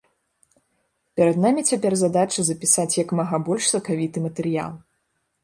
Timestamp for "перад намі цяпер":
1.19-1.93